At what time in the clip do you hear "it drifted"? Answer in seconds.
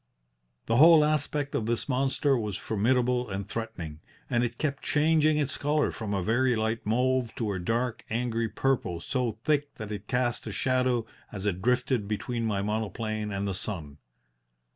11.45-12.07